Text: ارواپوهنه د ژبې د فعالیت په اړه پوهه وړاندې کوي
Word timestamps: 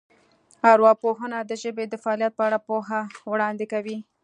ارواپوهنه 0.71 1.39
د 1.43 1.51
ژبې 1.61 1.85
د 1.89 1.93
فعالیت 2.03 2.33
په 2.35 2.43
اړه 2.47 2.57
پوهه 2.67 3.01
وړاندې 3.31 3.65
کوي 3.73 3.97